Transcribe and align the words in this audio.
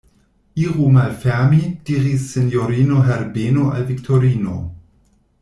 Iru 0.61 0.85
malfermi, 0.95 1.59
diris 1.89 2.25
sinjorino 2.31 3.03
Herbeno 3.11 3.69
al 3.77 3.87
Viktorino. 3.93 4.57